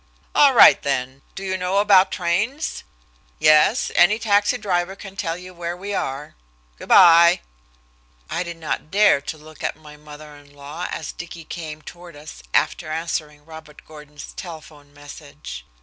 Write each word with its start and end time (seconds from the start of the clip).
All 0.33 0.55
right, 0.55 0.81
then. 0.81 1.21
Do 1.35 1.43
you 1.43 1.57
know 1.57 1.77
about 1.77 2.11
trains? 2.11 2.83
Yes, 3.37 3.91
any 3.93 4.17
taxi 4.17 4.57
driver 4.57 4.95
can 4.95 5.15
tell 5.15 5.37
you 5.37 5.53
where 5.53 5.77
we 5.77 5.93
are. 5.93 6.33
Good 6.79 6.89
by." 6.89 7.41
I 8.27 8.41
did 8.41 8.57
not 8.57 8.89
dare 8.89 9.21
to 9.21 9.37
look 9.37 9.63
at 9.63 9.75
my 9.75 9.97
mother 9.97 10.35
in 10.37 10.55
law 10.55 10.87
as 10.89 11.11
Dicky 11.11 11.43
came 11.45 11.83
toward 11.83 12.15
us 12.15 12.41
after 12.51 12.89
answering 12.91 13.45
Robert 13.45 13.85
Gordon's 13.85 14.33
telephone 14.33 14.91
message. 14.91 15.67